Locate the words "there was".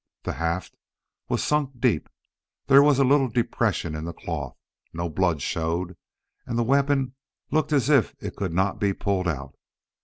2.65-2.97